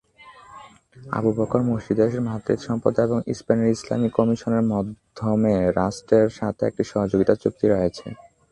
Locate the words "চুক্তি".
7.35-7.65